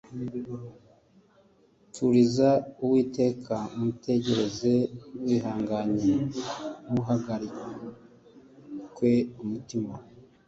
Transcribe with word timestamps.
Turiza 1.93 2.49
uwiteka 2.83 3.55
umutegereze 3.77 4.73
wihanganye, 5.25 6.13
ntuhagarikwe 6.89 9.11
umutima 9.43 9.93